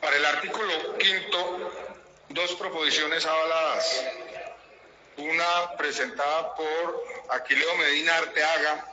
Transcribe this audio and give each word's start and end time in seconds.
Para 0.00 0.16
el 0.16 0.24
artículo 0.24 0.96
quinto, 0.96 1.72
dos 2.28 2.54
proposiciones 2.54 3.26
avaladas. 3.26 4.04
Una 5.16 5.76
presentada 5.76 6.54
por 6.54 7.04
Aquileo 7.30 7.76
Medina 7.76 8.16
Arteaga, 8.18 8.86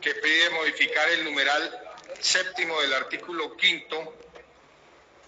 que 0.00 0.14
pide 0.16 0.50
modificar 0.50 1.08
el 1.08 1.24
numeral 1.24 1.80
séptimo 2.20 2.80
del 2.82 2.92
artículo 2.92 3.56
quinto, 3.56 4.14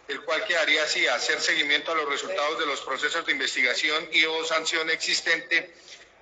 el 0.09 0.23
cual 0.23 0.45
quedaría 0.45 0.83
así, 0.83 1.07
hacer 1.07 1.41
seguimiento 1.41 1.93
a 1.93 1.95
los 1.95 2.09
resultados 2.09 2.59
de 2.59 2.67
los 2.67 2.83
procesos 2.83 3.25
de 3.25 3.33
investigación 3.33 4.07
y 4.13 4.25
o 4.27 4.45
sanción 4.45 4.91
existente 4.91 5.75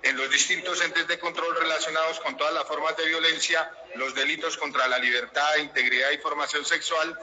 en 0.03 0.17
los 0.17 0.29
distintos 0.29 0.81
entes 0.81 1.07
de 1.07 1.17
control 1.17 1.55
relacionados 1.55 2.19
con 2.19 2.35
todas 2.37 2.53
las 2.53 2.65
formas 2.65 2.95
de 2.97 3.05
violencia, 3.05 3.71
los 3.95 4.13
delitos 4.13 4.57
contra 4.57 4.87
la 4.87 4.97
libertad, 4.99 5.55
integridad 5.57 6.11
y 6.11 6.17
formación 6.17 6.65
sexual 6.65 7.17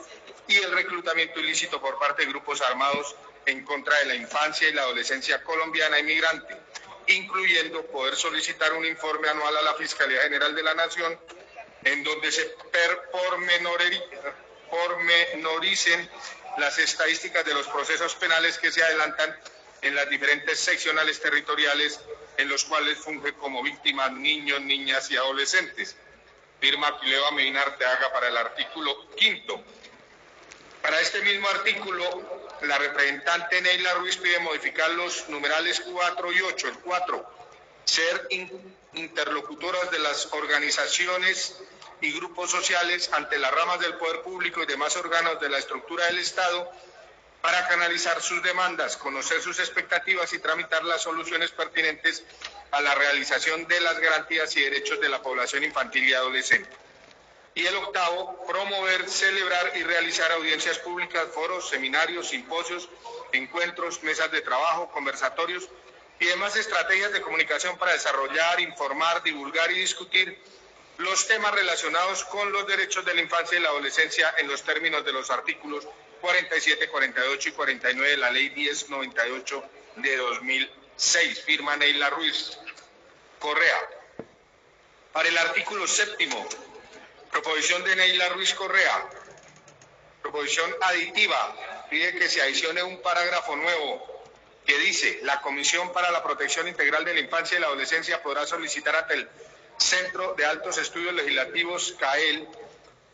y 0.47 0.57
el 0.57 0.71
reclutamiento 0.71 1.39
ilícito 1.39 1.79
por 1.79 1.99
parte 1.99 2.23
de 2.23 2.29
grupos 2.29 2.59
armados 2.61 3.15
en 3.45 3.63
contra 3.63 3.97
de 3.99 4.05
la 4.05 4.15
infancia 4.15 4.67
y 4.67 4.73
la 4.73 4.81
adolescencia 4.81 5.43
colombiana 5.43 5.99
inmigrante, 5.99 6.57
incluyendo 7.07 7.85
poder 7.85 8.15
solicitar 8.15 8.73
un 8.73 8.85
informe 8.85 9.29
anual 9.29 9.55
a 9.57 9.61
la 9.61 9.73
Fiscalía 9.75 10.23
General 10.23 10.55
de 10.55 10.63
la 10.63 10.73
Nación 10.73 11.19
en 11.83 12.03
donde 12.03 12.31
se 12.31 12.55
pormenoricen 14.71 16.09
las 16.57 16.77
estadísticas 16.79 17.45
de 17.45 17.53
los 17.53 17.67
procesos 17.67 18.15
penales 18.15 18.57
que 18.57 18.71
se 18.71 18.83
adelantan 18.83 19.35
en 19.81 19.95
las 19.95 20.09
diferentes 20.09 20.59
seccionales 20.59 21.19
territoriales 21.19 21.99
en 22.41 22.49
los 22.49 22.65
cuales 22.65 22.97
funge 22.97 23.33
como 23.33 23.61
víctimas 23.61 24.11
niños, 24.13 24.59
niñas 24.61 25.09
y 25.11 25.15
adolescentes. 25.15 25.95
Firma 26.59 26.87
Aquileva 26.87 27.31
Medina 27.31 27.61
Arteaga 27.61 28.11
para 28.11 28.27
el 28.27 28.37
artículo 28.37 29.09
quinto. 29.15 29.63
Para 30.81 30.99
este 30.99 31.21
mismo 31.21 31.47
artículo, 31.49 32.03
la 32.61 32.77
representante 32.79 33.61
Neila 33.61 33.93
Ruiz 33.95 34.17
pide 34.17 34.39
modificar 34.39 34.89
los 34.91 35.29
numerales 35.29 35.81
4 35.81 36.31
y 36.33 36.41
8. 36.41 36.67
El 36.67 36.79
4, 36.79 37.33
ser 37.85 38.27
interlocutoras 38.93 39.91
de 39.91 39.99
las 39.99 40.27
organizaciones 40.31 41.59
y 42.01 42.11
grupos 42.13 42.49
sociales 42.49 43.11
ante 43.13 43.37
las 43.37 43.51
ramas 43.51 43.79
del 43.79 43.95
poder 43.95 44.21
público 44.21 44.63
y 44.63 44.65
demás 44.65 44.95
órganos 44.97 45.39
de 45.39 45.49
la 45.49 45.59
estructura 45.59 46.07
del 46.07 46.17
Estado 46.17 46.71
para 47.41 47.67
canalizar 47.67 48.21
sus 48.21 48.41
demandas, 48.43 48.97
conocer 48.97 49.41
sus 49.41 49.59
expectativas 49.59 50.31
y 50.33 50.39
tramitar 50.39 50.83
las 50.85 51.01
soluciones 51.01 51.51
pertinentes 51.51 52.23
a 52.71 52.81
la 52.81 52.95
realización 52.95 53.67
de 53.67 53.81
las 53.81 53.99
garantías 53.99 54.55
y 54.55 54.61
derechos 54.61 55.01
de 55.01 55.09
la 55.09 55.21
población 55.21 55.63
infantil 55.63 56.07
y 56.07 56.13
adolescente. 56.13 56.69
Y 57.53 57.65
el 57.65 57.75
octavo, 57.75 58.45
promover, 58.47 59.09
celebrar 59.09 59.73
y 59.75 59.83
realizar 59.83 60.31
audiencias 60.31 60.77
públicas, 60.79 61.27
foros, 61.33 61.67
seminarios, 61.67 62.29
simposios, 62.29 62.87
encuentros, 63.33 64.01
mesas 64.03 64.31
de 64.31 64.41
trabajo, 64.41 64.89
conversatorios 64.91 65.67
y 66.19 66.25
demás 66.25 66.55
estrategias 66.55 67.11
de 67.11 67.21
comunicación 67.21 67.77
para 67.77 67.93
desarrollar, 67.93 68.59
informar, 68.61 69.23
divulgar 69.23 69.71
y 69.71 69.79
discutir 69.79 70.39
los 71.01 71.27
temas 71.27 71.53
relacionados 71.53 72.23
con 72.25 72.51
los 72.51 72.67
derechos 72.67 73.03
de 73.05 73.13
la 73.13 73.21
infancia 73.21 73.57
y 73.57 73.61
la 73.61 73.69
adolescencia 73.69 74.33
en 74.37 74.47
los 74.47 74.63
términos 74.63 75.03
de 75.03 75.11
los 75.11 75.29
artículos 75.29 75.87
47, 76.21 76.89
48 76.89 77.49
y 77.49 77.51
49 77.51 78.11
de 78.11 78.17
la 78.17 78.31
Ley 78.31 78.51
1098 78.51 79.63
de 79.97 80.17
2006. 80.17 81.41
Firma 81.41 81.75
Neila 81.75 82.09
Ruiz 82.11 82.57
Correa. 83.39 83.89
Para 85.11 85.27
el 85.27 85.37
artículo 85.37 85.87
séptimo, 85.87 86.47
proposición 87.31 87.83
de 87.83 87.95
Neila 87.95 88.29
Ruiz 88.29 88.53
Correa. 88.53 89.09
Proposición 90.21 90.73
aditiva. 90.81 91.87
Pide 91.89 92.15
que 92.15 92.29
se 92.29 92.41
adicione 92.41 92.83
un 92.83 93.01
parágrafo 93.01 93.55
nuevo 93.55 94.23
que 94.65 94.77
dice, 94.77 95.19
la 95.23 95.41
Comisión 95.41 95.91
para 95.91 96.11
la 96.11 96.21
Protección 96.21 96.67
Integral 96.67 97.03
de 97.03 97.15
la 97.15 97.19
Infancia 97.19 97.57
y 97.57 97.61
la 97.61 97.67
Adolescencia 97.67 98.21
podrá 98.21 98.45
solicitar 98.45 98.95
ante 98.95 99.15
el 99.15 99.29
Centro 99.81 100.35
de 100.35 100.45
Altos 100.45 100.77
Estudios 100.77 101.13
Legislativos, 101.13 101.95
CAEL, 101.99 102.47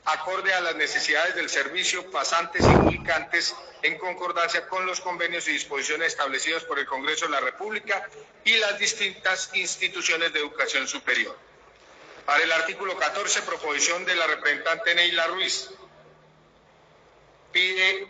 acorde 0.05 0.53
a 0.53 0.61
las 0.61 0.75
necesidades 0.75 1.35
del 1.35 1.49
servicio, 1.49 2.11
pasantes 2.11 2.63
y 2.63 2.69
publicantes, 2.69 3.55
en 3.81 3.97
concordancia 3.97 4.67
con 4.67 4.85
los 4.85 4.99
convenios 5.01 5.47
y 5.47 5.53
disposiciones 5.53 6.07
establecidos 6.07 6.63
por 6.65 6.79
el 6.79 6.85
Congreso 6.85 7.25
de 7.25 7.31
la 7.31 7.39
República 7.39 8.07
y 8.43 8.57
las 8.57 8.77
distintas 8.79 9.49
instituciones 9.53 10.33
de 10.33 10.39
educación 10.39 10.87
superior. 10.87 11.37
Para 12.25 12.43
el 12.43 12.51
artículo 12.51 12.97
14, 12.97 13.43
proposición 13.43 14.03
de 14.05 14.15
la 14.15 14.27
representante 14.27 14.93
Neila 14.93 15.27
Ruiz. 15.27 15.69
Pide 17.51 18.07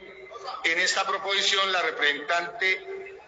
en 0.64 0.80
esta 0.80 1.06
proposición 1.06 1.72
la 1.72 1.82
representante 1.84 3.20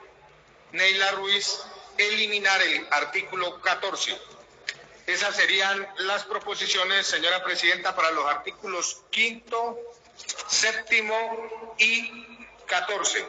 Neila 0.71 1.11
Ruiz 1.11 1.59
eliminar 1.97 2.61
el 2.61 2.87
artículo 2.89 3.61
14 3.61 4.38
esas 5.09 5.35
serían 5.35 5.87
las 5.99 6.23
proposiciones, 6.25 7.07
señora 7.07 7.43
presidenta, 7.43 7.95
para 7.95 8.11
los 8.11 8.25
artículos 8.25 9.01
quinto, 9.09 9.77
séptimo 10.47 11.15
y 11.77 12.47
catorce. 12.67 13.25